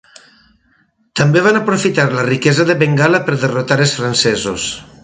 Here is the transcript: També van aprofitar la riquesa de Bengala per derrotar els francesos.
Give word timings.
També 1.21 1.43
van 1.49 1.59
aprofitar 1.59 2.07
la 2.15 2.27
riquesa 2.31 2.67
de 2.71 2.79
Bengala 2.83 3.21
per 3.31 3.39
derrotar 3.47 3.83
els 3.89 3.97
francesos. 4.01 4.71